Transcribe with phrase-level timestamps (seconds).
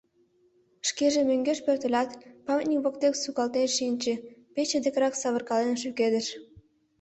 [0.89, 2.09] Шкеже мӧҥгеш пӧртылят,
[2.45, 4.13] памятник воктек сукалтен шинче,
[4.53, 6.27] пече декырак савыркален шӱкедыш.